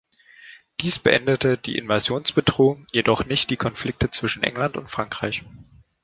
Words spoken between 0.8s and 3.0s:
beendete die Invasionsbedrohung,